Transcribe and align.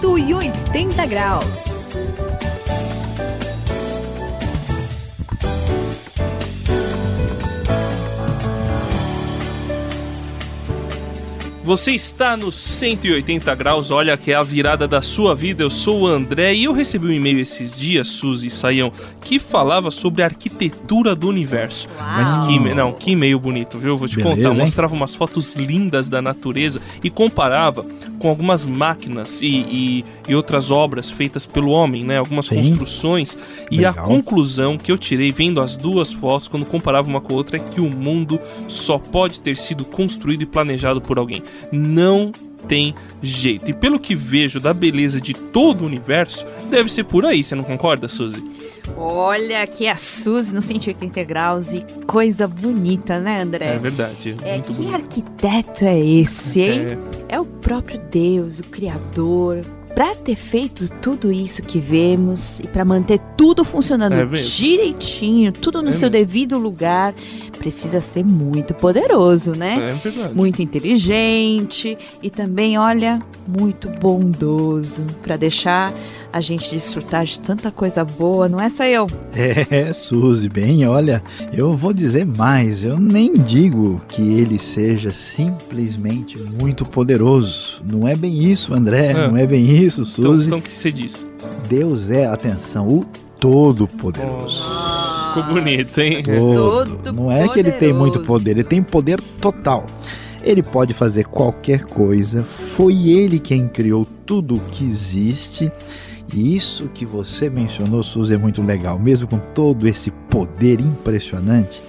180 0.00 1.06
graus. 1.06 1.76
Você 11.70 11.92
está 11.92 12.36
no 12.36 12.50
180 12.50 13.54
graus, 13.54 13.92
olha 13.92 14.16
que 14.16 14.32
é 14.32 14.34
a 14.34 14.42
virada 14.42 14.88
da 14.88 15.00
sua 15.00 15.36
vida. 15.36 15.62
Eu 15.62 15.70
sou 15.70 16.00
o 16.00 16.06
André 16.08 16.52
e 16.52 16.64
eu 16.64 16.72
recebi 16.72 17.06
um 17.06 17.12
e-mail 17.12 17.38
esses 17.38 17.76
dias, 17.76 18.08
Suzy 18.08 18.48
e 18.48 18.50
Saião, 18.50 18.90
que 19.20 19.38
falava 19.38 19.90
sobre 19.92 20.22
a 20.22 20.26
arquitetura 20.26 21.14
do 21.14 21.28
universo. 21.28 21.86
Uau. 21.96 22.08
Mas 22.16 22.36
que, 22.38 22.58
não, 22.74 22.92
que 22.92 23.12
e-mail 23.12 23.38
bonito, 23.38 23.78
viu? 23.78 23.96
Vou 23.96 24.08
te 24.08 24.16
Beleza, 24.16 24.36
contar. 24.36 24.54
Hein? 24.54 24.60
Mostrava 24.62 24.94
umas 24.94 25.14
fotos 25.14 25.54
lindas 25.54 26.08
da 26.08 26.20
natureza 26.20 26.80
e 27.04 27.10
comparava 27.10 27.86
com 28.20 28.28
algumas 28.28 28.66
máquinas 28.66 29.40
e, 29.40 29.46
e, 29.46 30.04
e 30.28 30.34
outras 30.34 30.70
obras 30.70 31.10
feitas 31.10 31.46
pelo 31.46 31.70
homem, 31.70 32.04
né? 32.04 32.18
Algumas 32.18 32.46
Sim. 32.46 32.56
construções. 32.56 33.36
E 33.70 33.78
Legal. 33.78 33.92
a 33.92 34.06
conclusão 34.06 34.76
que 34.76 34.92
eu 34.92 34.98
tirei 34.98 35.32
vendo 35.32 35.60
as 35.60 35.74
duas 35.74 36.12
fotos, 36.12 36.46
quando 36.46 36.66
comparava 36.66 37.08
uma 37.08 37.20
com 37.20 37.32
a 37.32 37.36
outra, 37.36 37.56
é 37.56 37.60
que 37.60 37.80
o 37.80 37.88
mundo 37.88 38.38
só 38.68 38.98
pode 38.98 39.40
ter 39.40 39.56
sido 39.56 39.86
construído 39.86 40.42
e 40.42 40.46
planejado 40.46 41.00
por 41.00 41.18
alguém. 41.18 41.42
Não 41.72 42.30
tem 42.70 42.94
jeito. 43.20 43.68
E 43.68 43.74
pelo 43.74 43.98
que 43.98 44.14
vejo 44.14 44.60
da 44.60 44.72
beleza 44.72 45.20
de 45.20 45.34
todo 45.34 45.82
o 45.82 45.86
universo, 45.86 46.46
deve 46.70 46.90
ser 46.90 47.02
por 47.02 47.26
aí, 47.26 47.42
você 47.42 47.56
não 47.56 47.64
concorda, 47.64 48.06
Suzy? 48.06 48.40
Olha, 48.96 49.68
é 49.80 49.88
a 49.88 49.96
Suzy 49.96 50.54
no 50.54 50.62
180 50.62 51.24
graus 51.24 51.72
e 51.72 51.84
coisa 52.06 52.46
bonita, 52.46 53.18
né, 53.18 53.42
André? 53.42 53.74
É 53.74 53.78
verdade. 53.78 54.36
É, 54.44 54.52
muito 54.52 54.66
que 54.66 54.72
bonito. 54.74 54.94
arquiteto 54.94 55.84
é 55.84 55.98
esse, 55.98 56.60
hein? 56.60 56.80
É. 57.28 57.34
é 57.34 57.40
o 57.40 57.44
próprio 57.44 58.00
Deus, 58.08 58.60
o 58.60 58.64
Criador, 58.64 59.62
para 59.92 60.14
ter 60.14 60.36
feito 60.36 60.88
tudo 61.00 61.32
isso 61.32 61.62
que 61.62 61.80
vemos 61.80 62.60
e 62.60 62.68
para 62.68 62.84
manter 62.84 63.18
tudo 63.40 63.64
funcionando 63.64 64.12
é 64.12 64.26
direitinho, 64.26 65.50
tudo 65.50 65.80
no 65.80 65.88
é 65.88 65.92
seu 65.92 66.10
mesmo. 66.10 66.26
devido 66.26 66.58
lugar, 66.58 67.14
precisa 67.58 67.98
ser 67.98 68.22
muito 68.22 68.74
poderoso, 68.74 69.52
né? 69.52 69.92
É 69.92 69.94
verdade. 69.94 70.34
Muito 70.34 70.60
inteligente 70.60 71.96
e 72.22 72.28
também, 72.28 72.76
olha, 72.76 73.22
muito 73.48 73.88
bondoso 73.88 75.06
para 75.22 75.38
deixar 75.38 75.90
a 76.30 76.38
gente 76.42 76.68
desfrutar 76.68 77.24
de 77.24 77.40
tanta 77.40 77.70
coisa 77.70 78.04
boa, 78.04 78.46
não 78.46 78.60
é, 78.60 78.70
eu? 78.90 79.06
É, 79.70 79.90
Suzy, 79.94 80.46
bem, 80.46 80.86
olha, 80.86 81.22
eu 81.50 81.74
vou 81.74 81.94
dizer 81.94 82.26
mais, 82.26 82.84
eu 82.84 83.00
nem 83.00 83.32
digo 83.32 84.02
que 84.06 84.20
ele 84.34 84.58
seja 84.58 85.10
simplesmente 85.12 86.36
muito 86.38 86.84
poderoso. 86.84 87.80
Não 87.90 88.06
é 88.06 88.14
bem 88.14 88.52
isso, 88.52 88.74
André, 88.74 89.12
é. 89.12 89.28
não 89.28 89.34
é 89.34 89.46
bem 89.46 89.64
isso, 89.64 90.04
Suzy. 90.04 90.48
Então, 90.48 90.58
então 90.58 90.58
o 90.58 90.62
que 90.62 90.74
você 90.74 90.92
diz? 90.92 91.29
Deus 91.68 92.10
é, 92.10 92.26
atenção, 92.26 92.88
o 92.88 93.06
Todo-Poderoso. 93.38 94.62
Ficou 95.34 95.54
bonito, 95.54 95.98
hein? 95.98 96.22
Todo. 96.22 96.96
Todo 96.96 97.12
Não 97.12 97.30
é 97.30 97.48
que 97.48 97.58
ele 97.58 97.72
tem 97.72 97.92
muito 97.92 98.20
poder, 98.20 98.52
ele 98.52 98.64
tem 98.64 98.82
poder 98.82 99.20
total. 99.40 99.86
Ele 100.42 100.62
pode 100.62 100.94
fazer 100.94 101.26
qualquer 101.26 101.84
coisa. 101.84 102.42
Foi 102.42 103.08
ele 103.08 103.38
quem 103.38 103.68
criou 103.68 104.06
tudo 104.26 104.56
o 104.56 104.60
que 104.60 104.84
existe. 104.84 105.70
E 106.32 106.56
isso 106.56 106.88
que 106.92 107.04
você 107.04 107.50
mencionou, 107.50 108.02
Suzy, 108.02 108.34
é 108.34 108.38
muito 108.38 108.62
legal. 108.62 108.98
Mesmo 108.98 109.26
com 109.26 109.38
todo 109.38 109.86
esse 109.86 110.10
poder 110.10 110.80
impressionante, 110.80 111.82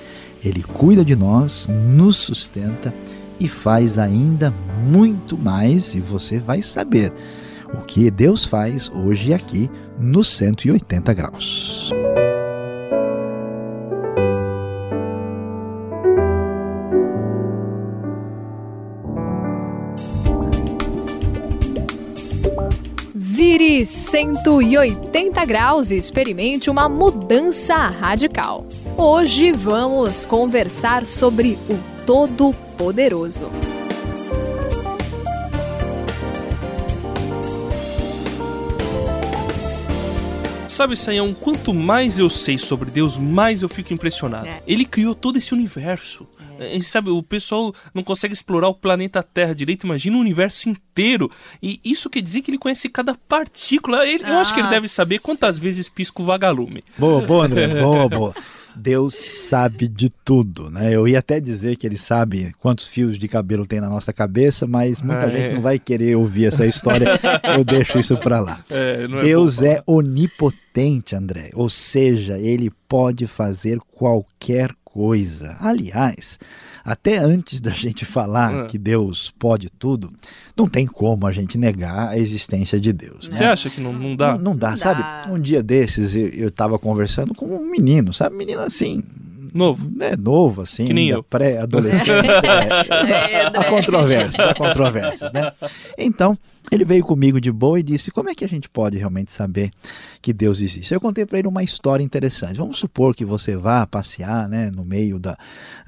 ele 0.43 0.63
cuida 0.63 1.05
de 1.05 1.15
nós, 1.15 1.67
nos 1.69 2.17
sustenta 2.17 2.93
e 3.39 3.47
faz 3.47 3.97
ainda 3.97 4.53
muito 4.87 5.37
mais. 5.37 5.93
E 5.93 5.99
você 5.99 6.39
vai 6.39 6.61
saber 6.61 7.13
o 7.73 7.81
que 7.85 8.11
Deus 8.11 8.45
faz 8.45 8.89
hoje 8.89 9.33
aqui 9.33 9.69
no 9.97 10.23
180 10.23 11.13
graus. 11.13 11.91
Vire 23.13 23.85
180 23.85 25.45
graus 25.45 25.91
e 25.91 25.95
experimente 25.95 26.69
uma 26.69 26.87
mudança 26.87 27.75
radical. 27.75 28.65
Hoje 28.97 29.51
vamos 29.51 30.25
conversar 30.25 31.05
sobre 31.05 31.57
o 31.69 32.05
Todo-Poderoso. 32.05 33.49
Sabe, 40.71 40.95
Sayão, 40.95 41.33
quanto 41.33 41.73
mais 41.73 42.17
eu 42.17 42.29
sei 42.29 42.57
sobre 42.57 42.89
Deus, 42.89 43.17
mais 43.17 43.61
eu 43.61 43.67
fico 43.67 43.93
impressionado. 43.93 44.47
É. 44.47 44.61
Ele 44.65 44.85
criou 44.85 45.13
todo 45.13 45.37
esse 45.37 45.53
universo. 45.53 46.25
É. 46.57 46.79
Sabe, 46.79 47.09
o 47.09 47.21
pessoal 47.21 47.75
não 47.93 48.01
consegue 48.01 48.33
explorar 48.33 48.69
o 48.69 48.73
planeta 48.73 49.21
Terra 49.21 49.53
direito, 49.53 49.85
imagina 49.85 50.15
o 50.15 50.21
universo 50.21 50.69
inteiro. 50.69 51.29
E 51.61 51.77
isso 51.83 52.09
quer 52.09 52.21
dizer 52.21 52.41
que 52.41 52.49
ele 52.49 52.57
conhece 52.57 52.87
cada 52.87 53.13
partícula. 53.13 54.07
Ele, 54.07 54.23
eu 54.23 54.37
acho 54.37 54.53
que 54.53 54.61
ele 54.61 54.69
deve 54.69 54.87
saber 54.87 55.19
quantas 55.19 55.59
vezes 55.59 55.89
pisca 55.89 56.21
o 56.21 56.25
vagalume. 56.25 56.85
Boa, 56.97 57.19
boa, 57.19 57.47
André, 57.47 57.67
boa, 57.81 58.07
boa. 58.07 58.35
Deus 58.75 59.23
sabe 59.27 59.87
de 59.87 60.09
tudo, 60.09 60.69
né? 60.69 60.93
Eu 60.93 61.07
ia 61.07 61.19
até 61.19 61.39
dizer 61.39 61.75
que 61.75 61.85
ele 61.85 61.97
sabe 61.97 62.51
quantos 62.59 62.87
fios 62.87 63.17
de 63.17 63.27
cabelo 63.27 63.65
tem 63.65 63.79
na 63.79 63.89
nossa 63.89 64.11
cabeça, 64.13 64.67
mas 64.67 65.01
muita 65.01 65.25
ah, 65.25 65.29
gente 65.29 65.51
é. 65.51 65.53
não 65.53 65.61
vai 65.61 65.77
querer 65.79 66.15
ouvir 66.15 66.45
essa 66.45 66.65
história. 66.65 67.19
Eu 67.55 67.63
deixo 67.63 67.99
isso 67.99 68.17
para 68.17 68.39
lá. 68.39 68.59
É, 68.69 69.03
é 69.03 69.21
Deus 69.21 69.61
é, 69.61 69.73
é 69.73 69.83
onipotente, 69.85 71.15
André. 71.15 71.49
Ou 71.53 71.69
seja, 71.69 72.37
ele 72.37 72.71
pode 72.87 73.27
fazer 73.27 73.79
qualquer 73.91 74.71
coisa. 74.83 75.57
Aliás, 75.59 76.39
até 76.83 77.17
antes 77.17 77.59
da 77.59 77.71
gente 77.71 78.05
falar 78.05 78.63
ah. 78.63 78.65
que 78.65 78.77
Deus 78.77 79.31
pode 79.37 79.69
tudo, 79.69 80.11
não 80.55 80.67
tem 80.67 80.85
como 80.85 81.27
a 81.27 81.31
gente 81.31 81.57
negar 81.57 82.09
a 82.09 82.17
existência 82.17 82.79
de 82.79 82.91
Deus. 82.91 83.27
Você 83.31 83.43
né? 83.43 83.51
acha 83.51 83.69
que 83.69 83.79
não, 83.79 83.93
não 83.93 84.15
dá? 84.15 84.33
Não, 84.33 84.39
não 84.51 84.57
dá, 84.57 84.71
não 84.71 84.77
sabe? 84.77 85.01
Dá. 85.01 85.31
Um 85.31 85.39
dia 85.39 85.61
desses 85.61 86.15
eu 86.15 86.47
estava 86.47 86.77
conversando 86.77 87.33
com 87.33 87.45
um 87.45 87.69
menino, 87.69 88.13
sabe? 88.13 88.35
Menino 88.35 88.61
assim, 88.61 89.03
Novo. 89.53 89.91
É 89.99 90.15
novo, 90.15 90.61
assim, 90.61 90.85
que 90.85 90.93
nem 90.93 91.09
eu. 91.09 91.21
pré-adolescente. 91.21 92.09
é, 92.29 93.33
é, 93.33 93.45
há 93.47 93.63
controvérsias, 93.65 94.39
há 94.39 94.53
controvérsias, 94.53 95.31
né? 95.33 95.51
Então, 95.97 96.37
ele 96.71 96.85
veio 96.85 97.03
comigo 97.03 97.41
de 97.41 97.51
boa 97.51 97.79
e 97.79 97.83
disse: 97.83 98.11
Como 98.11 98.29
é 98.29 98.35
que 98.35 98.45
a 98.45 98.47
gente 98.47 98.69
pode 98.69 98.97
realmente 98.97 99.31
saber 99.31 99.71
que 100.21 100.31
Deus 100.31 100.61
existe? 100.61 100.93
Eu 100.93 101.01
contei 101.01 101.25
para 101.25 101.39
ele 101.39 101.49
uma 101.49 101.63
história 101.63 102.03
interessante. 102.03 102.57
Vamos 102.57 102.77
supor 102.77 103.13
que 103.13 103.25
você 103.25 103.57
vá 103.57 103.85
passear 103.85 104.47
né, 104.47 104.71
no 104.73 104.85
meio 104.85 105.19
da, 105.19 105.37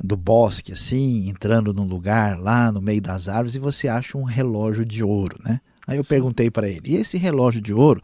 do 0.03 0.17
bosque, 0.17 0.73
assim, 0.73 1.29
entrando 1.29 1.73
num 1.73 1.85
lugar 1.85 2.37
lá 2.37 2.69
no 2.71 2.81
meio 2.81 3.01
das 3.01 3.29
árvores 3.29 3.55
e 3.55 3.59
você 3.59 3.87
acha 3.87 4.17
um 4.17 4.23
relógio 4.23 4.85
de 4.85 5.03
ouro, 5.03 5.37
né? 5.43 5.61
Aí 5.87 5.97
eu 5.97 6.03
perguntei 6.03 6.51
para 6.51 6.67
ele: 6.67 6.81
E 6.91 6.95
esse 6.97 7.17
relógio 7.17 7.61
de 7.61 7.73
ouro? 7.73 8.01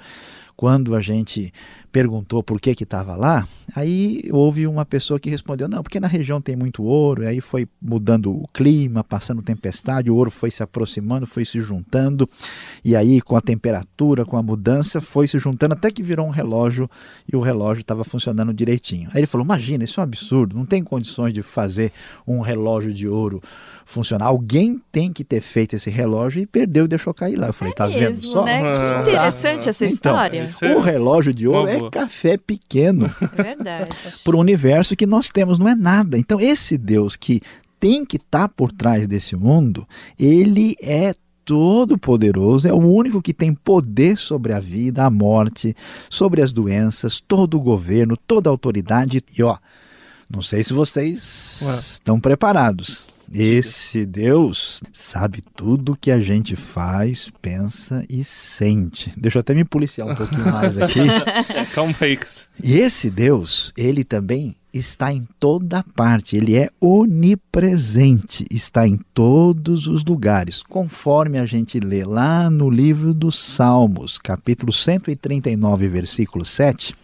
quando 0.60 0.94
a 0.94 1.00
gente 1.00 1.54
perguntou 1.92 2.44
por 2.44 2.60
que 2.60 2.76
que 2.76 2.84
estava 2.84 3.16
lá, 3.16 3.48
aí 3.76 4.30
houve 4.32 4.68
uma 4.68 4.86
pessoa 4.86 5.20
que 5.20 5.30
respondeu, 5.30 5.68
não, 5.68 5.82
porque 5.82 6.00
na 6.00 6.08
região 6.08 6.40
tem 6.42 6.56
muito 6.56 6.84
ouro, 6.84 7.24
e 7.24 7.28
aí 7.28 7.42
foi 7.42 7.68
mudando 7.82 8.32
o 8.32 8.48
clima, 8.54 9.04
passando 9.04 9.42
tempestade, 9.42 10.12
o 10.12 10.16
ouro 10.16 10.32
foi 10.32 10.52
se 10.52 10.62
aproximando, 10.64 11.26
foi 11.26 11.46
se 11.46 11.62
juntando, 11.62 12.30
e 12.84 12.96
aí 12.96 13.22
com 13.22 13.36
a 13.36 13.42
temperatura, 13.42 14.26
com 14.26 14.38
a 14.38 14.44
mudança, 14.44 15.02
foi 15.02 15.28
se 15.28 15.40
juntando 15.40 15.74
até 15.74 15.92
que 15.92 16.04
virou 16.04 16.26
um 16.26 16.32
relógio 16.32 16.90
e 17.32 17.36
o 17.36 17.42
relógio 17.42 17.82
estava 17.82 18.04
funcionando 18.04 18.54
direitinho. 18.54 19.10
Aí 19.14 19.20
ele 19.20 19.28
falou, 19.28 19.46
imagina, 19.46 19.84
isso 19.84 20.00
é 20.00 20.02
um 20.02 20.04
absurdo, 20.04 20.56
não 20.56 20.66
tem 20.66 20.84
condições 20.84 21.34
de 21.34 21.42
fazer 21.42 21.92
um 22.28 22.42
relógio 22.42 22.94
de 22.94 23.08
ouro 23.08 23.42
funcionar. 23.90 24.28
Alguém 24.28 24.80
tem 24.92 25.12
que 25.12 25.24
ter 25.24 25.42
feito 25.42 25.76
esse 25.76 25.90
relógio 25.90 26.42
e 26.42 26.46
perdeu 26.46 26.86
e 26.86 26.88
deixou 26.88 27.14
cair 27.14 27.36
lá. 27.36 27.48
Eu 27.48 27.54
falei, 27.54 27.74
é 27.74 27.76
tá 27.76 27.88
mesmo, 27.88 28.06
vendo 28.06 28.22
só? 28.22 28.46
Né? 28.46 28.62
Que 28.62 29.10
interessante 29.10 29.70
essa 29.70 29.86
então, 29.86 30.28
história. 30.28 30.76
O 30.78 30.80
relógio 30.80 31.34
de 31.34 31.48
ouro 31.48 31.68
é 31.68 31.79
café 31.92 32.38
pequeno. 32.38 33.10
É 33.38 33.44
verdade. 33.44 33.90
Para 34.24 34.36
o 34.36 34.40
universo 34.40 34.96
que 34.96 35.06
nós 35.06 35.30
temos, 35.30 35.60
não 35.60 35.68
é 35.68 35.76
nada. 35.76 36.18
Então, 36.18 36.40
esse 36.40 36.78
Deus 36.78 37.16
que 37.16 37.42
tem 37.80 38.06
que 38.06 38.18
estar 38.18 38.48
tá 38.48 38.50
por 38.50 38.72
trás 38.72 39.08
desse 39.08 39.36
mundo, 39.36 39.88
ele 40.18 40.76
é 40.82 41.14
todo 41.46 41.98
poderoso, 41.98 42.68
é 42.68 42.74
o 42.74 42.78
único 42.78 43.22
que 43.22 43.34
tem 43.34 43.54
poder 43.54 44.18
sobre 44.18 44.54
a 44.54 44.60
vida, 44.60 45.04
a 45.04 45.10
morte, 45.10 45.76
sobre 46.10 46.42
as 46.42 46.52
doenças, 46.52 47.20
todo 47.20 47.58
o 47.58 47.62
governo, 47.62 48.16
toda 48.16 48.50
a 48.50 48.52
autoridade. 48.52 49.24
E 49.38 49.42
ó, 49.42 49.58
não 50.30 50.42
sei 50.42 50.64
se 50.64 50.74
vocês 50.74 51.62
Ué. 51.64 51.74
estão 51.76 52.20
preparados. 52.20 53.08
Esse 53.32 54.06
Deus 54.06 54.82
sabe 54.92 55.42
tudo 55.56 55.96
que 55.96 56.10
a 56.10 56.20
gente 56.20 56.56
faz, 56.56 57.32
pensa 57.42 58.04
e 58.10 58.24
sente. 58.24 59.14
Deixa 59.16 59.38
eu 59.38 59.42
até 59.42 59.54
me 59.54 59.64
policiar 59.64 60.08
um 60.08 60.16
pouquinho 60.16 60.52
mais 60.52 60.78
aqui. 60.82 61.00
Calma 61.74 61.96
aí. 62.02 62.18
E 62.64 62.78
esse 62.78 63.10
Deus, 63.10 63.72
ele 63.78 64.04
também 64.04 64.56
está 64.74 65.12
em 65.12 65.28
toda 65.40 65.84
parte, 65.96 66.36
ele 66.36 66.56
é 66.56 66.70
onipresente, 66.80 68.46
está 68.52 68.88
em 68.88 69.00
todos 69.14 69.88
os 69.88 70.06
lugares, 70.06 70.62
conforme 70.62 71.40
a 71.40 71.46
gente 71.46 71.80
lê 71.80 72.04
lá 72.04 72.50
no 72.50 72.70
livro 72.70 73.14
dos 73.14 73.38
Salmos, 73.38 74.18
capítulo 74.18 74.72
139, 74.72 75.88
versículo 75.88 76.46
7. 76.46 76.96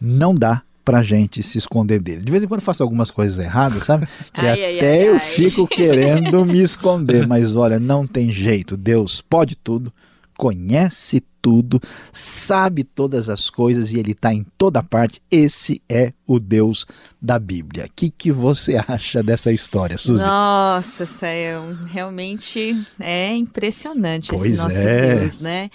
Não 0.00 0.34
dá 0.34 0.62
para 0.84 1.02
gente 1.02 1.42
se 1.42 1.58
esconder 1.58 1.98
dele. 1.98 2.22
De 2.22 2.30
vez 2.30 2.42
em 2.42 2.46
quando 2.46 2.60
faço 2.60 2.82
algumas 2.82 3.10
coisas 3.10 3.38
erradas, 3.38 3.84
sabe? 3.84 4.06
Que 4.32 4.40
ai, 4.46 4.76
até 4.78 4.92
ai, 4.92 5.08
eu 5.08 5.14
ai. 5.14 5.20
fico 5.20 5.66
querendo 5.68 6.44
me 6.44 6.60
esconder, 6.60 7.26
mas 7.26 7.56
olha, 7.56 7.78
não 7.78 8.06
tem 8.06 8.30
jeito. 8.30 8.76
Deus 8.76 9.20
pode 9.20 9.56
tudo, 9.56 9.92
conhece 10.36 11.22
tudo, 11.44 11.78
sabe 12.10 12.82
todas 12.82 13.28
as 13.28 13.50
coisas 13.50 13.92
e 13.92 13.98
ele 13.98 14.12
está 14.12 14.32
em 14.32 14.46
toda 14.56 14.82
parte. 14.82 15.20
Esse 15.30 15.80
é 15.88 16.14
o 16.26 16.40
Deus 16.40 16.86
da 17.20 17.38
Bíblia. 17.38 17.84
O 17.84 17.90
que, 17.94 18.08
que 18.08 18.32
você 18.32 18.76
acha 18.88 19.22
dessa 19.22 19.52
história, 19.52 19.98
Suzy? 19.98 20.24
Nossa, 20.24 21.04
Sael, 21.04 21.76
realmente 21.86 22.74
é 22.98 23.36
impressionante 23.36 24.30
pois 24.34 24.52
esse 24.52 24.62
nosso 24.62 24.78
é. 24.78 25.16
Deus, 25.16 25.38
né? 25.38 25.70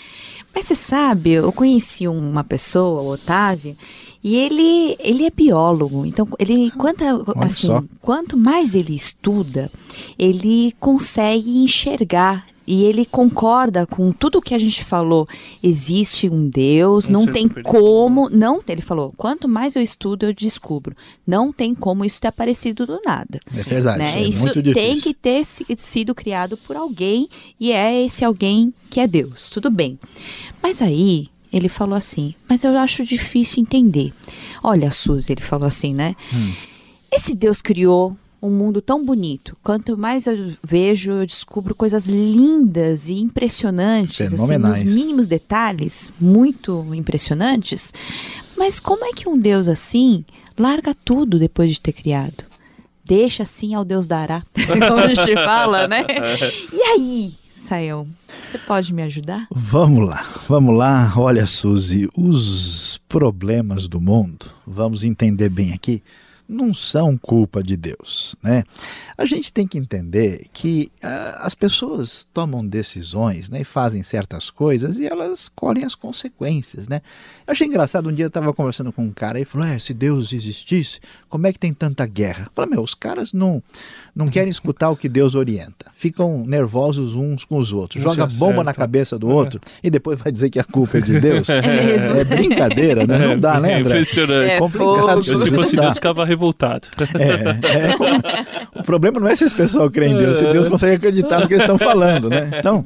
Mas 0.53 0.65
você 0.65 0.75
sabe, 0.75 1.33
eu 1.33 1.51
conheci 1.51 2.07
uma 2.07 2.44
pessoa, 2.44 3.01
o 3.01 3.07
Otávio, 3.09 3.77
e 4.24 4.36
ele, 4.36 4.98
ele 5.00 5.25
é 5.25 5.30
biólogo, 5.30 6.06
então 6.06 6.27
ele 6.38 6.71
quanto, 6.71 7.04
assim, 7.38 7.88
quanto 8.01 8.36
mais 8.36 8.75
ele 8.75 8.95
estuda, 8.95 9.71
ele 10.18 10.74
consegue 10.80 11.63
enxergar 11.63 12.45
e 12.69 12.83
ele 12.83 13.04
concorda 13.04 13.88
com 13.88 14.12
tudo 14.12 14.39
que 14.39 14.54
a 14.54 14.60
gente 14.60 14.86
falou. 14.86 15.27
Existe 15.63 16.30
um 16.30 16.48
Deus, 16.48 17.10
não 17.10 17.25
tem 17.25 17.48
como, 17.48 18.30
não, 18.30 18.62
ele 18.68 18.83
falou, 18.83 19.12
quanto 19.18 19.48
mais 19.48 19.75
eu 19.75 19.81
estudo, 19.81 20.27
eu 20.27 20.33
descubro. 20.33 20.95
Não 21.25 21.51
tem 21.51 21.74
como 21.74 22.06
isso 22.06 22.22
ter 22.22 22.27
aparecido 22.27 22.86
do 22.86 23.01
nada. 23.04 23.39
É 23.51 23.63
verdade, 23.63 23.98
né? 23.98 24.22
é 24.22 24.22
isso 24.22 24.45
tem 24.72 25.01
que 25.01 25.15
ter 25.15 25.44
sido 25.45 26.13
criado 26.13 26.57
por 26.57 26.75
alguém 26.75 27.27
e 27.60 27.72
é 27.72 28.06
esse 28.06 28.24
alguém 28.24 28.72
que 28.88 29.00
é 29.00 29.07
Deus. 29.07 29.50
Tudo 29.50 29.72
bem. 29.72 29.98
Mas 30.62 30.80
aí 30.80 31.30
ele 31.51 31.69
falou 31.69 31.96
assim: 31.96 32.34
Mas 32.48 32.63
eu 32.63 32.78
acho 32.78 33.04
difícil 33.04 33.62
entender. 33.62 34.13
Olha, 34.63 34.92
Suzy, 34.92 35.34
ele 35.34 35.42
falou 35.42 35.68
assim, 35.68 35.94
né? 35.94 36.16
Hum. 36.34 36.54
Esse 37.12 37.34
Deus 37.34 37.62
criou 37.62 38.16
um 38.42 38.50
mundo 38.50 38.81
tão 38.81 39.04
bonito. 39.04 39.57
Quanto 39.63 39.98
mais 39.98 40.25
eu 40.28 40.54
vejo, 40.63 41.12
eu 41.12 41.25
descubro 41.25 41.75
coisas 41.75 42.06
lindas 42.06 43.10
e 43.10 43.13
impressionantes, 43.13 44.34
assim, 44.34 44.57
nos 44.57 44.81
mínimos 44.81 45.28
detalhes, 45.28 46.10
muito 46.19 46.86
impressionantes. 46.94 47.94
Mas 48.57 48.80
como 48.80 49.06
é 49.06 49.12
que 49.13 49.28
um 49.28 49.38
Deus 49.38 49.68
assim 49.68 50.24
larga 50.57 50.94
tudo 50.94 51.40
depois 51.40 51.72
de 51.72 51.80
ter 51.80 51.94
criado? 51.94 52.46
Deixa 53.04 53.44
assim 53.44 53.74
ao 53.74 53.84
Deus 53.84 54.07
dará, 54.07 54.44
como 54.88 55.00
a 55.00 55.13
gente 55.13 55.34
fala, 55.34 55.88
né? 55.88 56.06
E 56.72 56.81
aí, 56.81 57.34
Sayão, 57.56 58.07
você 58.50 58.57
pode 58.57 58.92
me 58.94 59.04
ajudar? 59.04 59.48
Vamos 59.51 60.10
lá, 60.10 60.25
vamos 60.48 60.75
lá. 60.75 61.13
Olha, 61.16 61.46
Suzy, 61.46 62.10
os 62.16 63.00
problemas 63.07 63.88
do 63.88 64.01
mundo, 64.01 64.48
vamos 64.66 65.04
entender 65.04 65.50
bem 65.50 65.72
aqui 65.72 66.01
não 66.50 66.74
são 66.74 67.16
culpa 67.16 67.62
de 67.62 67.78
Deus. 67.78 68.36
Né? 68.44 68.63
A 69.16 69.25
gente 69.25 69.54
tem 69.54 69.68
que 69.68 69.78
entender 69.78 70.48
que 70.51 70.92
uh, 71.04 71.38
as 71.38 71.54
pessoas 71.54 72.28
tomam 72.34 72.66
decisões 72.66 73.50
né, 73.50 73.62
e 73.62 73.63
fazem 73.63 74.01
certas 74.01 74.50
coisas 74.50 74.98
e 74.98 75.06
elas 75.06 75.48
colhem 75.48 75.86
as 75.86 75.94
consequências. 75.94 76.88
Né? 76.88 77.01
Eu 77.46 77.51
achei 77.51 77.68
engraçado, 77.68 78.10
um 78.10 78.13
dia 78.13 78.25
eu 78.25 78.30
estava 78.30 78.51
conversando 78.51 78.92
com 78.92 79.04
um 79.04 79.12
cara 79.12 79.40
e 79.40 79.46
falou: 79.46 79.68
é, 79.68 79.78
se 79.78 79.94
Deus 79.94 80.34
existisse, 80.34 81.00
como 81.28 81.46
é 81.46 81.54
que 81.54 81.60
tem 81.60 81.74
tanta 81.74 82.06
guerra? 82.07 82.46
Eu 82.46 82.51
falei, 82.54 82.72
meu, 82.72 82.81
os 82.81 82.96
caras 82.96 83.31
não, 83.31 83.62
não 84.16 84.28
querem 84.30 84.50
escutar 84.50 84.90
o 84.90 84.98
que 84.98 85.07
Deus 85.07 85.36
orienta, 85.36 85.86
ficam 85.94 86.44
nervosos 86.46 87.13
uns 87.13 87.46
com 87.46 87.57
os 87.57 87.72
outros, 87.72 88.01
joga 88.01 88.24
é 88.24 88.28
bomba 88.28 88.63
na 88.63 88.74
cabeça 88.74 89.19
do 89.19 89.28
outro 89.28 89.62
é. 89.63 89.69
e 89.88 89.90
depois 89.90 90.18
vai 90.19 90.31
dizer 90.31 90.50
que 90.50 90.60
a 90.60 90.63
culpa 90.63 90.98
é 90.98 91.01
de 91.01 91.19
Deus. 91.19 91.48
É, 91.60 91.86
mesmo. 91.86 92.16
é 92.16 92.24
brincadeira, 92.24 93.06
né? 93.06 93.18
Não 93.18 93.40
dá, 93.40 93.60
né, 93.60 93.75
André? 93.75 93.78
É 93.78 93.80
impressionante. 93.80 94.51
É 94.51 94.60
complicado. 94.60 95.18
Eu, 95.18 95.22
se 95.22 95.50
fosse 95.50 95.75
Deus, 95.75 95.96
ficava 95.96 96.24
revoltado. 96.39 96.88
É, 97.19 97.89
é 97.89 97.97
como... 97.97 98.09
o 98.75 98.83
problema 98.83 99.19
não 99.19 99.27
é 99.27 99.36
se 99.36 99.44
esse 99.44 99.53
pessoal 99.56 99.91
crê 99.91 100.07
em 100.07 100.18
Deus, 100.18 100.38
se 100.38 100.45
Deus 100.45 100.69
consegue 100.69 100.95
acreditar 100.95 101.41
no 101.41 101.47
que 101.47 101.53
eles 101.53 101.63
estão 101.63 101.77
falando, 101.77 102.30
né? 102.30 102.50
Então, 102.59 102.83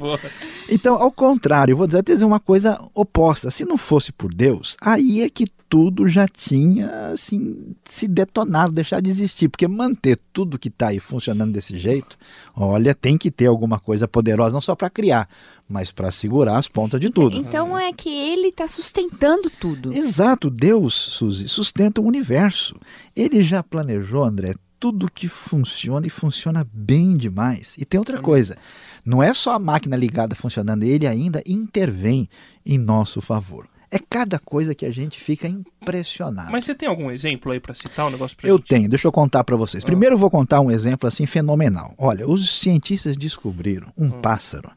então 0.69 0.95
ao 0.95 1.11
contrário, 1.11 1.73
eu 1.73 1.77
vou 1.77 1.87
dizer, 1.87 2.03
dizer 2.03 2.25
uma 2.25 2.39
coisa 2.39 2.79
oposta. 2.93 3.49
Se 3.49 3.65
não 3.65 3.77
fosse 3.77 4.11
por 4.11 4.33
Deus, 4.33 4.77
aí 4.81 5.21
é 5.21 5.29
que 5.29 5.45
tudo 5.67 6.07
já 6.07 6.27
tinha 6.27 7.11
assim 7.13 7.73
se 7.83 8.07
detonado, 8.07 8.73
deixar 8.73 9.01
de 9.01 9.09
existir, 9.09 9.49
porque 9.49 9.67
manter 9.67 10.19
tudo 10.31 10.59
que 10.59 10.67
está 10.67 10.89
aí 10.89 10.99
funcionando 10.99 11.51
desse 11.51 11.77
jeito, 11.77 12.17
olha, 12.55 12.93
tem 12.93 13.17
que 13.17 13.31
ter 13.31 13.47
alguma 13.47 13.79
coisa 13.79 14.07
poderosa 14.07 14.53
não 14.53 14.61
só 14.61 14.75
para 14.75 14.89
criar, 14.89 15.27
mas 15.73 15.91
para 15.91 16.11
segurar 16.11 16.59
as 16.59 16.67
pontas 16.67 17.01
de 17.01 17.09
tudo. 17.09 17.35
Então 17.35 17.75
é 17.77 17.91
que 17.91 18.07
ele 18.07 18.49
está 18.49 18.67
sustentando 18.67 19.49
tudo. 19.49 19.91
Exato, 19.91 20.51
Deus, 20.51 20.93
Suzy, 20.93 21.47
sustenta 21.47 21.99
o 21.99 22.05
universo. 22.05 22.79
Ele 23.15 23.41
já 23.41 23.63
planejou, 23.63 24.23
André, 24.23 24.53
tudo 24.79 25.09
que 25.11 25.27
funciona 25.27 26.05
e 26.05 26.11
funciona 26.11 26.65
bem 26.71 27.17
demais. 27.17 27.75
E 27.79 27.85
tem 27.85 27.97
outra 27.97 28.21
coisa, 28.21 28.55
não 29.03 29.23
é 29.23 29.33
só 29.33 29.53
a 29.53 29.59
máquina 29.59 29.95
ligada 29.95 30.35
funcionando, 30.35 30.83
ele 30.83 31.07
ainda 31.07 31.41
intervém 31.47 32.29
em 32.63 32.77
nosso 32.77 33.19
favor. 33.19 33.67
É 33.89 33.97
cada 33.97 34.39
coisa 34.39 34.75
que 34.75 34.85
a 34.85 34.91
gente 34.91 35.19
fica 35.19 35.47
impressionado. 35.47 36.51
Mas 36.51 36.65
você 36.65 36.75
tem 36.75 36.89
algum 36.89 37.09
exemplo 37.09 37.51
aí 37.51 37.59
para 37.59 37.75
citar 37.75 38.07
um 38.07 38.09
negócio 38.09 38.37
pra 38.37 38.47
Eu 38.49 38.57
gente? 38.57 38.67
tenho, 38.67 38.89
deixa 38.89 39.07
eu 39.07 39.11
contar 39.11 39.43
para 39.43 39.55
vocês. 39.55 39.83
Primeiro 39.83 40.15
eu 40.15 40.19
vou 40.19 40.29
contar 40.29 40.61
um 40.61 40.71
exemplo 40.71 41.07
assim 41.07 41.25
fenomenal. 41.25 41.93
Olha, 41.97 42.27
os 42.27 42.59
cientistas 42.59 43.15
descobriram 43.15 43.87
um 43.97 44.05
hum. 44.05 44.21
pássaro 44.21 44.71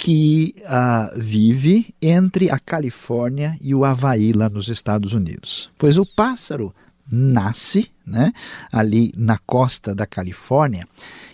que 0.00 0.54
uh, 0.60 1.20
vive 1.20 1.94
entre 2.00 2.50
a 2.50 2.58
Califórnia 2.58 3.58
e 3.60 3.74
o 3.74 3.84
Havaí, 3.84 4.32
lá 4.32 4.48
nos 4.48 4.68
Estados 4.68 5.12
Unidos. 5.12 5.70
Pois 5.76 5.98
o 5.98 6.06
pássaro 6.06 6.74
nasce 7.12 7.90
né, 8.06 8.32
ali 8.72 9.12
na 9.14 9.36
costa 9.36 9.94
da 9.94 10.06
Califórnia 10.06 10.88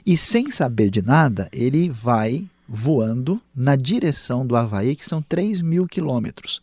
e, 0.04 0.16
sem 0.16 0.50
saber 0.50 0.90
de 0.90 1.00
nada, 1.00 1.48
ele 1.52 1.88
vai 1.88 2.44
voando 2.68 3.40
na 3.54 3.76
direção 3.76 4.44
do 4.44 4.56
Havaí, 4.56 4.96
que 4.96 5.04
são 5.04 5.22
3 5.22 5.60
mil 5.60 5.86
quilômetros. 5.86 6.60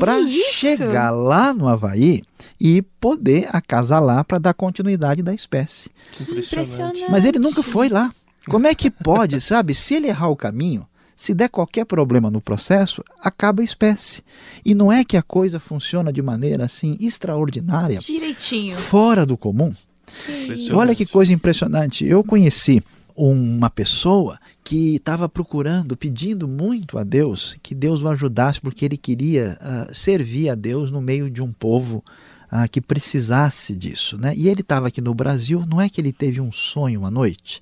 Para 0.00 0.18
chegar 0.50 1.12
lá 1.12 1.54
no 1.54 1.68
Havaí 1.68 2.24
e 2.60 2.82
poder 2.82 3.48
acasalar 3.52 4.24
para 4.24 4.38
dar 4.38 4.52
continuidade 4.52 5.22
da 5.22 5.32
espécie. 5.32 5.90
Impressionante. 6.20 7.04
Mas 7.08 7.24
ele 7.24 7.38
nunca 7.38 7.62
foi 7.62 7.88
lá. 7.88 8.12
Como 8.48 8.66
é 8.66 8.74
que 8.74 8.90
pode, 8.90 9.40
sabe? 9.40 9.76
Se 9.76 9.94
ele 9.94 10.08
errar 10.08 10.28
o 10.28 10.36
caminho, 10.36 10.84
se 11.16 11.32
der 11.32 11.48
qualquer 11.48 11.86
problema 11.86 12.30
no 12.30 12.42
processo, 12.42 13.02
acaba 13.20 13.62
a 13.62 13.64
espécie. 13.64 14.22
E 14.64 14.74
não 14.74 14.92
é 14.92 15.02
que 15.02 15.16
a 15.16 15.22
coisa 15.22 15.58
funciona 15.58 16.12
de 16.12 16.20
maneira 16.20 16.66
assim 16.66 16.96
extraordinária, 17.00 17.98
direitinho, 17.98 18.76
fora 18.76 19.24
do 19.24 19.36
comum. 19.36 19.74
Que 20.06 20.72
Olha 20.72 20.94
que 20.94 21.06
coisa 21.06 21.32
impressionante. 21.32 22.04
Eu 22.04 22.22
conheci 22.22 22.82
uma 23.16 23.70
pessoa 23.70 24.38
que 24.62 24.96
estava 24.96 25.28
procurando, 25.28 25.96
pedindo 25.96 26.46
muito 26.46 26.98
a 26.98 27.02
Deus 27.02 27.56
que 27.62 27.74
Deus 27.74 28.02
o 28.02 28.08
ajudasse, 28.08 28.60
porque 28.60 28.84
ele 28.84 28.98
queria 28.98 29.58
uh, 29.60 29.94
servir 29.94 30.50
a 30.50 30.54
Deus 30.54 30.90
no 30.90 31.00
meio 31.00 31.30
de 31.30 31.42
um 31.42 31.50
povo 31.50 32.04
uh, 32.52 32.68
que 32.70 32.80
precisasse 32.80 33.74
disso. 33.74 34.18
Né? 34.18 34.32
E 34.36 34.48
ele 34.48 34.60
estava 34.60 34.88
aqui 34.88 35.00
no 35.00 35.14
Brasil, 35.14 35.64
não 35.68 35.80
é 35.80 35.88
que 35.88 36.00
ele 36.00 36.12
teve 36.12 36.40
um 36.40 36.52
sonho 36.52 37.00
uma 37.00 37.10
noite, 37.10 37.60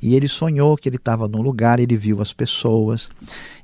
e 0.00 0.14
ele 0.14 0.28
sonhou 0.28 0.76
que 0.76 0.88
ele 0.88 0.96
estava 0.96 1.28
num 1.28 1.42
lugar, 1.42 1.78
ele 1.78 1.96
viu 1.96 2.20
as 2.22 2.32
pessoas, 2.32 3.10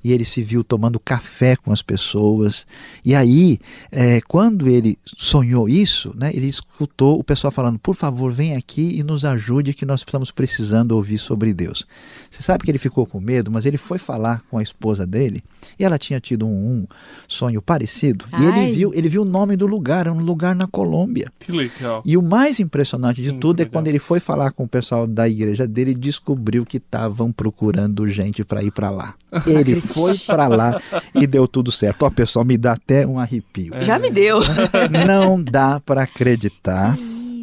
e 0.06 0.12
ele 0.12 0.25
se 0.25 0.40
viu 0.40 0.62
tomando 0.62 1.00
café 1.00 1.56
com 1.56 1.72
as 1.72 1.82
pessoas. 1.82 2.64
E 3.04 3.12
aí, 3.12 3.58
é, 3.90 4.20
quando 4.20 4.68
ele 4.68 4.96
sonhou 5.04 5.68
isso, 5.68 6.14
né, 6.16 6.30
ele 6.32 6.46
escutou 6.46 7.18
o 7.18 7.25
pessoal 7.25 7.50
falando: 7.50 7.76
por 7.76 7.96
favor, 7.96 8.30
vem 8.30 8.54
aqui 8.54 8.96
e 8.96 9.02
nos 9.02 9.25
ajude, 9.25 9.75
que 9.75 9.84
nós 9.84 10.00
estamos 10.00 10.30
precisando 10.30 10.92
ouvir 10.92 11.18
sobre 11.18 11.52
Deus. 11.52 11.84
Você 12.30 12.40
sabe 12.40 12.62
que 12.62 12.70
ele 12.70 12.78
ficou 12.78 13.04
com 13.04 13.18
medo, 13.18 13.50
mas 13.50 13.66
ele 13.66 13.76
foi 13.76 13.98
falar 13.98 14.44
com 14.48 14.58
a 14.58 14.62
esposa 14.62 15.04
dele 15.04 15.42
e 15.76 15.84
ela 15.84 15.98
tinha 15.98 16.20
tido 16.20 16.46
um, 16.46 16.50
um 16.50 16.86
sonho 17.26 17.60
parecido. 17.60 18.26
Ai. 18.30 18.42
E 18.42 18.46
ele 18.46 18.72
viu, 18.72 18.94
ele 18.94 19.08
viu 19.08 19.22
o 19.22 19.25
nome 19.25 19.56
do 19.56 19.66
lugar, 19.66 20.00
era 20.00 20.12
um 20.12 20.20
lugar 20.20 20.54
na 20.54 20.68
Colômbia. 20.68 21.32
Que 21.40 21.50
legal. 21.50 22.02
E 22.04 22.16
o 22.16 22.22
mais 22.22 22.60
impressionante 22.60 23.20
de 23.20 23.30
Muito 23.30 23.40
tudo 23.40 23.60
é 23.60 23.64
legal. 23.64 23.72
quando 23.72 23.88
ele 23.88 23.98
foi 23.98 24.20
falar 24.20 24.52
com 24.52 24.64
o 24.64 24.68
pessoal 24.68 25.06
da 25.06 25.28
igreja 25.28 25.66
dele, 25.66 25.94
descobriu 25.94 26.64
que 26.64 26.76
estavam 26.76 27.32
procurando 27.32 28.06
gente 28.08 28.44
para 28.44 28.62
ir 28.62 28.70
para 28.70 28.90
lá. 28.90 29.14
Ele 29.46 29.80
foi 29.96 30.18
para 30.18 30.48
lá 30.48 30.80
e 31.14 31.26
deu 31.26 31.48
tudo 31.48 31.72
certo. 31.72 32.04
Ó, 32.04 32.10
pessoal, 32.10 32.44
me 32.44 32.56
dá 32.56 32.72
até 32.72 33.06
um 33.06 33.18
arrepio. 33.18 33.72
Já 33.80 33.98
me 33.98 34.10
deu. 34.10 34.40
Não 35.06 35.42
dá 35.42 35.80
para 35.80 36.02
acreditar 36.02 36.96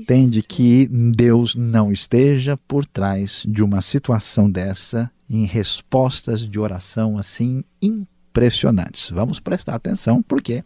entende 0.03 0.43
que 0.43 0.85
Deus 0.91 1.55
não 1.55 1.89
esteja 1.89 2.57
por 2.67 2.85
trás 2.85 3.43
de 3.47 3.63
uma 3.63 3.81
situação 3.81 4.51
dessa 4.51 5.09
em 5.29 5.45
respostas 5.45 6.41
de 6.41 6.59
oração 6.59 7.17
assim 7.17 7.63
impressionantes. 7.81 9.09
Vamos 9.09 9.39
prestar 9.39 9.75
atenção 9.75 10.21
porque 10.21 10.61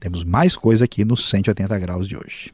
temos 0.00 0.24
mais 0.24 0.56
coisa 0.56 0.86
aqui 0.86 1.04
no 1.04 1.18
180 1.18 1.78
graus 1.78 2.08
de 2.08 2.16
hoje. 2.16 2.50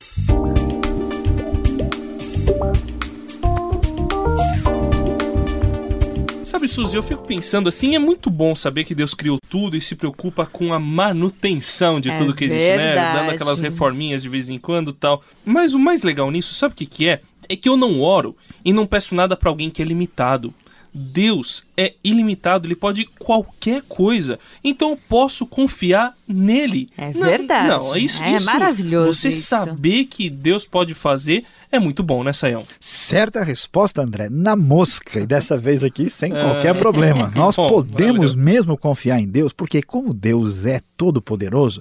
Sabe, 6.55 6.69
Suzy, 6.69 6.97
eu 6.97 7.03
fico 7.03 7.27
pensando 7.27 7.69
assim, 7.69 7.97
é 7.97 7.99
muito 7.99 8.31
bom 8.31 8.55
saber 8.55 8.85
que 8.85 8.95
Deus 8.95 9.13
criou 9.13 9.39
tudo 9.49 9.77
e 9.77 9.81
se 9.81 9.97
preocupa 9.97 10.47
com 10.47 10.73
a 10.73 10.79
manutenção 10.79 11.99
de 11.99 12.11
é 12.11 12.17
tudo 12.17 12.33
que 12.33 12.45
existe, 12.45 12.63
né? 12.63 12.77
verdade. 12.77 13.17
né? 13.17 13.21
Dando 13.23 13.35
aquelas 13.35 13.61
reforminhas 13.61 14.23
de 14.23 14.29
vez 14.29 14.49
em 14.49 14.57
quando 14.57 14.93
tal. 14.93 15.21
Mas 15.45 15.75
o 15.75 15.81
mais 15.81 16.05
legal 16.05 16.31
nisso, 16.31 16.55
sabe 16.55 16.75
o 16.75 16.77
que, 16.77 16.87
que 16.87 17.09
é? 17.09 17.21
É 17.49 17.57
que 17.57 17.69
eu 17.69 17.77
não 17.77 18.01
oro 18.01 18.37
e 18.65 18.73
não 18.73 18.87
peço 18.87 19.17
nada 19.17 19.37
para 19.37 19.51
alguém 19.51 19.69
que 19.69 19.83
é 19.83 19.85
limitado. 19.85 20.55
Deus 20.97 21.65
é 21.77 21.95
ilimitado, 22.05 22.69
ele 22.69 22.77
pode 22.77 23.05
qualquer 23.19 23.83
coisa. 23.89 24.39
Então 24.63 24.91
eu 24.91 24.99
posso 25.09 25.45
confiar 25.45 26.15
nele. 26.27 26.89
É 26.97 27.11
verdade. 27.11 27.69
Não, 27.69 27.79
não 27.81 27.95
é 27.97 27.99
isso. 27.99 28.23
É 28.23 28.33
isso, 28.33 28.47
maravilhoso. 28.47 29.13
Você 29.13 29.31
isso. 29.31 29.49
saber 29.49 30.05
que 30.05 30.31
Deus 30.31 30.65
pode 30.65 30.95
fazer 30.95 31.45
é 31.75 31.79
muito 31.79 32.03
bom, 32.03 32.23
né, 32.23 32.33
Sayão? 32.33 32.63
Certa 32.81 33.43
resposta, 33.43 34.03
André, 34.03 34.29
na 34.31 34.55
mosca, 34.55 35.21
e 35.21 35.27
dessa 35.27 35.57
vez 35.57 35.83
aqui 35.83 36.09
sem 36.09 36.33
é... 36.33 36.41
qualquer 36.41 36.79
problema. 36.79 37.33
Nós 37.37 37.57
bom, 37.57 37.67
podemos 37.67 38.35
mesmo 38.35 38.77
confiar 38.77 39.21
em 39.21 39.27
Deus, 39.27 39.53
porque 39.53 39.83
como 39.83 40.15
Deus 40.15 40.65
é 40.67 40.81
todo-poderoso, 40.97 41.81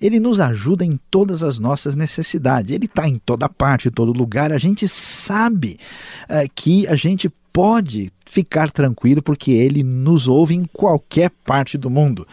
ele 0.00 0.20
nos 0.20 0.40
ajuda 0.40 0.84
em 0.84 0.98
todas 1.10 1.42
as 1.42 1.58
nossas 1.58 1.96
necessidades. 1.96 2.70
Ele 2.70 2.86
está 2.86 3.08
em 3.08 3.16
toda 3.16 3.48
parte, 3.48 3.88
em 3.88 3.90
todo 3.90 4.12
lugar. 4.12 4.52
A 4.52 4.58
gente 4.58 4.88
sabe 4.88 5.78
uh, 6.24 6.48
que 6.54 6.86
a 6.86 6.94
gente 6.94 7.30
pode 7.52 8.12
ficar 8.24 8.70
tranquilo 8.70 9.22
porque 9.22 9.50
ele 9.50 9.82
nos 9.82 10.28
ouve 10.28 10.54
em 10.54 10.64
qualquer 10.64 11.30
parte 11.44 11.76
do 11.76 11.90
mundo. 11.90 12.26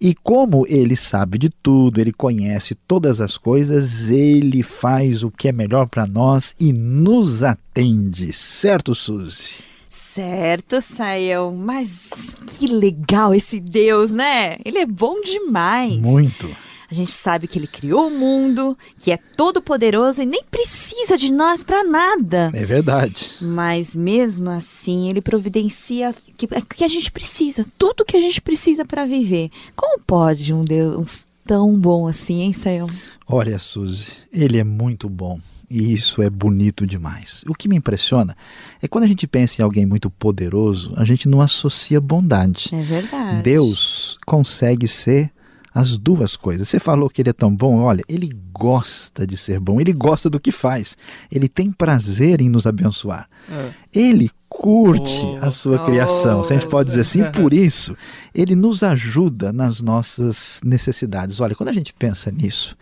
E 0.00 0.14
como 0.14 0.64
ele 0.68 0.96
sabe 0.96 1.38
de 1.38 1.48
tudo, 1.48 2.00
ele 2.00 2.12
conhece 2.12 2.74
todas 2.74 3.20
as 3.20 3.36
coisas, 3.38 4.10
ele 4.10 4.62
faz 4.62 5.22
o 5.22 5.30
que 5.30 5.48
é 5.48 5.52
melhor 5.52 5.88
para 5.88 6.06
nós 6.06 6.54
e 6.58 6.72
nos 6.72 7.42
atende. 7.42 8.32
Certo, 8.32 8.94
Suzy? 8.94 9.54
Certo, 9.88 10.80
Sael. 10.80 11.52
Mas 11.56 12.36
que 12.46 12.66
legal 12.66 13.34
esse 13.34 13.60
Deus, 13.60 14.10
né? 14.10 14.56
Ele 14.64 14.78
é 14.78 14.86
bom 14.86 15.20
demais. 15.20 15.96
Muito. 15.96 16.50
A 16.92 16.94
gente 16.94 17.10
sabe 17.10 17.46
que 17.46 17.58
ele 17.58 17.66
criou 17.66 18.08
o 18.08 18.10
mundo, 18.10 18.76
que 18.98 19.10
é 19.10 19.16
todo 19.16 19.62
poderoso 19.62 20.20
e 20.20 20.26
nem 20.26 20.44
precisa 20.44 21.16
de 21.16 21.32
nós 21.32 21.62
para 21.62 21.82
nada. 21.82 22.50
É 22.52 22.66
verdade. 22.66 23.30
Mas 23.40 23.96
mesmo 23.96 24.50
assim, 24.50 25.08
ele 25.08 25.22
providencia 25.22 26.14
que, 26.36 26.46
que 26.46 26.84
a 26.84 26.88
gente 26.88 27.10
precisa, 27.10 27.64
tudo 27.78 28.04
que 28.04 28.14
a 28.14 28.20
gente 28.20 28.42
precisa 28.42 28.84
para 28.84 29.06
viver. 29.06 29.50
Como 29.74 30.02
pode 30.02 30.52
um 30.52 30.60
Deus 30.60 31.24
tão 31.46 31.80
bom 31.80 32.06
assim, 32.06 32.42
hein, 32.42 32.52
Sayão? 32.52 32.88
Olha, 33.26 33.58
Suzy, 33.58 34.18
ele 34.30 34.58
é 34.58 34.64
muito 34.64 35.08
bom. 35.08 35.40
E 35.70 35.94
isso 35.94 36.20
é 36.20 36.28
bonito 36.28 36.86
demais. 36.86 37.42
O 37.48 37.54
que 37.54 37.70
me 37.70 37.76
impressiona 37.76 38.36
é 38.82 38.86
quando 38.86 39.04
a 39.04 39.08
gente 39.08 39.26
pensa 39.26 39.62
em 39.62 39.64
alguém 39.64 39.86
muito 39.86 40.10
poderoso, 40.10 40.92
a 40.94 41.06
gente 41.06 41.26
não 41.26 41.40
associa 41.40 42.02
bondade. 42.02 42.68
É 42.70 42.82
verdade. 42.82 43.42
Deus 43.42 44.18
consegue 44.26 44.86
ser 44.86 45.32
as 45.74 45.96
duas 45.96 46.36
coisas. 46.36 46.68
Você 46.68 46.78
falou 46.78 47.08
que 47.08 47.22
ele 47.22 47.30
é 47.30 47.32
tão 47.32 47.54
bom, 47.54 47.78
olha, 47.78 48.02
ele 48.08 48.30
gosta 48.52 49.26
de 49.26 49.36
ser 49.36 49.58
bom, 49.58 49.80
ele 49.80 49.92
gosta 49.92 50.28
do 50.28 50.38
que 50.38 50.52
faz, 50.52 50.96
ele 51.30 51.48
tem 51.48 51.72
prazer 51.72 52.40
em 52.40 52.48
nos 52.48 52.66
abençoar. 52.66 53.28
É. 53.50 53.70
Ele 53.94 54.30
curte 54.48 55.22
oh, 55.24 55.46
a 55.46 55.50
sua 55.50 55.82
oh, 55.82 55.84
criação, 55.86 56.44
se 56.44 56.52
a 56.52 56.58
gente 56.58 56.68
pode 56.68 56.88
dizer 56.88 57.00
assim, 57.00 57.30
por 57.32 57.54
isso 57.54 57.96
ele 58.34 58.54
nos 58.54 58.82
ajuda 58.82 59.52
nas 59.52 59.80
nossas 59.80 60.60
necessidades. 60.64 61.40
Olha, 61.40 61.54
quando 61.54 61.70
a 61.70 61.72
gente 61.72 61.94
pensa 61.94 62.30
nisso, 62.30 62.76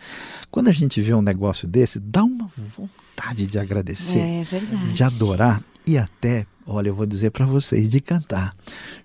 quando 0.49 0.67
a 0.67 0.73
gente 0.73 1.01
vê 1.01 1.13
um 1.13 1.21
negócio 1.21 1.67
desse, 1.67 1.99
dá 1.99 2.23
uma 2.23 2.49
vontade 2.57 3.47
de 3.47 3.57
agradecer, 3.57 4.19
é 4.19 4.45
de 4.91 5.03
adorar 5.03 5.63
e 5.85 5.97
até 5.97 6.45
olha, 6.65 6.89
eu 6.89 6.95
vou 6.95 7.05
dizer 7.05 7.31
para 7.31 7.45
vocês, 7.45 7.89
de 7.89 7.99
cantar, 7.99 8.53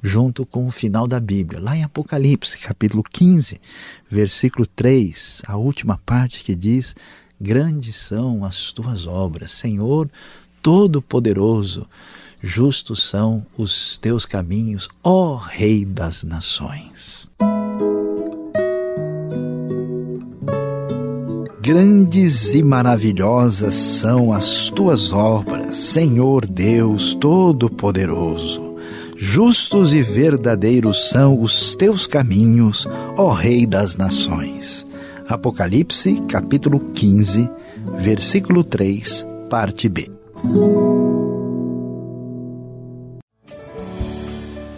junto 0.02 0.44
com 0.44 0.66
o 0.66 0.70
final 0.70 1.06
da 1.06 1.20
Bíblia, 1.20 1.60
lá 1.60 1.76
em 1.76 1.82
Apocalipse, 1.82 2.58
capítulo 2.58 3.02
15, 3.02 3.60
versículo 4.10 4.66
3, 4.66 5.42
a 5.46 5.56
última 5.56 6.00
parte 6.04 6.42
que 6.44 6.54
diz: 6.54 6.94
Grandes 7.40 7.96
são 7.96 8.44
as 8.44 8.72
tuas 8.72 9.06
obras, 9.06 9.52
Senhor 9.52 10.10
Todo-Poderoso, 10.62 11.86
justos 12.40 13.02
são 13.04 13.46
os 13.56 13.96
teus 13.96 14.26
caminhos, 14.26 14.88
ó 15.04 15.36
Rei 15.36 15.84
das 15.84 16.24
Nações. 16.24 17.30
Grandes 21.66 22.54
e 22.54 22.62
maravilhosas 22.62 23.74
são 23.74 24.32
as 24.32 24.70
tuas 24.70 25.12
obras, 25.12 25.76
Senhor 25.76 26.46
Deus 26.46 27.12
Todo-Poderoso. 27.14 28.76
Justos 29.16 29.92
e 29.92 30.00
verdadeiros 30.00 31.10
são 31.10 31.42
os 31.42 31.74
teus 31.74 32.06
caminhos, 32.06 32.86
ó 33.18 33.30
Rei 33.30 33.66
das 33.66 33.96
Nações. 33.96 34.86
Apocalipse, 35.28 36.22
capítulo 36.28 36.78
15, 36.78 37.50
versículo 37.98 38.62
3, 38.62 39.26
parte 39.50 39.88
B. 39.88 40.08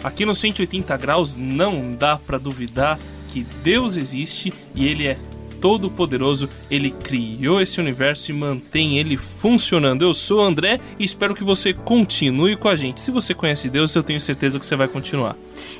Aqui 0.03 0.25
no 0.25 0.33
180 0.33 0.97
graus 0.97 1.35
não 1.35 1.93
dá 1.93 2.17
para 2.17 2.39
duvidar 2.39 2.97
que 3.27 3.45
Deus 3.63 3.95
existe 3.95 4.51
e 4.73 4.87
ele 4.87 5.05
é 5.05 5.15
Todo-Poderoso, 5.59 6.49
ele 6.69 6.91
criou 6.91 7.61
esse 7.61 7.79
universo 7.79 8.31
e 8.31 8.33
mantém 8.33 8.97
ele 8.97 9.17
funcionando. 9.17 10.03
Eu 10.03 10.13
sou 10.13 10.39
o 10.39 10.43
André 10.43 10.79
e 10.97 11.03
espero 11.03 11.35
que 11.35 11.43
você 11.43 11.73
continue 11.73 12.55
com 12.55 12.67
a 12.67 12.75
gente. 12.75 12.99
Se 13.01 13.11
você 13.11 13.33
conhece 13.33 13.69
Deus, 13.69 13.95
eu 13.95 14.03
tenho 14.03 14.19
certeza 14.19 14.59
que 14.59 14.65
você 14.65 14.75
vai 14.75 14.87
continuar. 14.87 15.35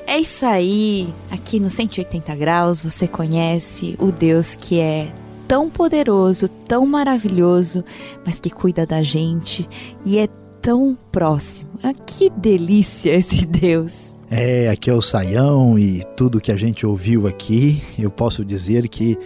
É 0.06 0.18
isso 0.18 0.44
aí. 0.46 1.08
Aqui 1.30 1.58
no 1.58 1.70
180 1.70 2.34
graus 2.36 2.82
você 2.82 3.08
conhece 3.08 3.96
o 3.98 4.12
Deus 4.12 4.54
que 4.54 4.78
é 4.78 5.12
tão 5.48 5.68
poderoso, 5.68 6.48
tão 6.48 6.86
maravilhoso, 6.86 7.84
mas 8.24 8.38
que 8.38 8.50
cuida 8.50 8.86
da 8.86 9.02
gente 9.02 9.68
e 10.04 10.18
é 10.18 10.28
tão 10.60 10.96
próximo. 11.10 11.70
Ah, 11.82 11.94
que 11.94 12.30
delícia 12.30 13.10
esse 13.10 13.44
Deus! 13.46 14.14
É, 14.30 14.68
aqui 14.68 14.88
é 14.88 14.94
o 14.94 15.02
Saião 15.02 15.76
e 15.76 16.04
tudo 16.16 16.40
que 16.40 16.52
a 16.52 16.56
gente 16.56 16.86
ouviu 16.86 17.26
aqui, 17.26 17.82
eu 17.98 18.12
posso 18.12 18.44
dizer 18.44 18.88
que 18.88 19.18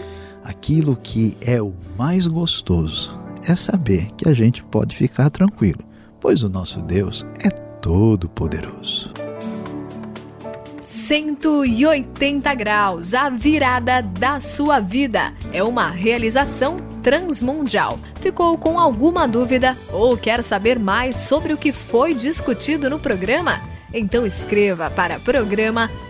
Aquilo 0.45 0.95
que 0.95 1.39
é 1.41 1.61
o 1.63 1.75
mais 1.97 2.27
gostoso 2.27 3.19
é 3.49 3.55
saber 3.55 4.11
que 4.15 4.29
a 4.29 4.35
gente 4.35 4.63
pode 4.63 4.95
ficar 4.95 5.31
tranquilo, 5.31 5.81
pois 6.21 6.43
o 6.43 6.51
nosso 6.51 6.83
Deus 6.83 7.25
é 7.43 7.49
todo 7.49 8.29
poderoso. 8.29 9.15
180 10.83 12.55
graus, 12.55 13.15
a 13.15 13.31
virada 13.31 14.03
da 14.03 14.39
sua 14.39 14.81
vida. 14.81 15.33
É 15.51 15.63
uma 15.63 15.89
realização 15.89 16.77
transmundial. 17.03 17.99
Ficou 18.21 18.59
com 18.59 18.79
alguma 18.79 19.27
dúvida 19.27 19.75
ou 19.91 20.15
quer 20.15 20.45
saber 20.45 20.79
mais 20.79 21.17
sobre 21.17 21.55
o 21.55 21.57
que 21.57 21.73
foi 21.73 22.13
discutido 22.13 22.91
no 22.91 22.99
programa? 22.99 23.61
Então 23.95 24.27
escreva 24.27 24.91
para 24.91 25.19
programa 25.21 25.91